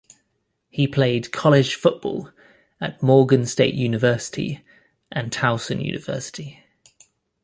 [0.71, 2.31] He played college football
[2.79, 4.65] at Morgan State University
[5.11, 6.63] and Towson University.